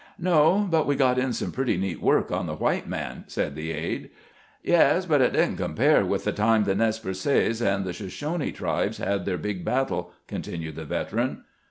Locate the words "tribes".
8.51-8.97